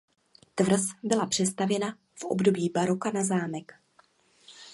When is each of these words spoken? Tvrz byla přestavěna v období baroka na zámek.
Tvrz 0.55 0.87
byla 1.03 1.25
přestavěna 1.25 1.97
v 2.15 2.23
období 2.23 2.69
baroka 2.73 3.11
na 3.11 3.23
zámek. 3.23 3.75